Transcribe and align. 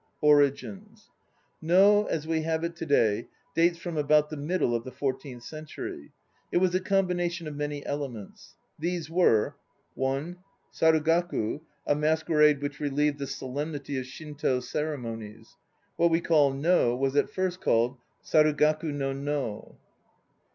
ORIGINS. 0.23 1.11
No 1.61 2.05
as 2.07 2.25
we 2.25 2.41
have 2.41 2.63
it 2.63 2.75
to 2.77 2.87
day 2.87 3.27
dates 3.53 3.77
from 3.77 3.97
about 3.97 4.31
the 4.31 4.35
middle 4.35 4.73
of 4.75 4.83
the 4.83 4.89
14th 4.89 5.43
century. 5.43 6.11
It 6.51 6.57
was 6.57 6.73
a 6.73 6.79
combination 6.79 7.47
of 7.47 7.55
many 7.55 7.85
elements. 7.85 8.55
These 8.79 9.11
were: 9.11 9.57
(1) 9.93 10.37
Sarugaku, 10.73 11.61
a 11.85 11.93
masquerade 11.93 12.63
which 12.63 12.79
relieved 12.79 13.19
the 13.19 13.27
solemnity 13.27 13.95
of 13.99 14.07
Shinto 14.07 14.59
ceremonies. 14.59 15.55
What 15.97 16.09
we 16.09 16.19
call 16.19 16.51
No 16.51 16.95
was 16.95 17.15
at 17.15 17.29
first 17.29 17.61
called 17.61 17.99
Sarugaku 18.23 18.91
no 18.91 19.13
No. 19.13 19.77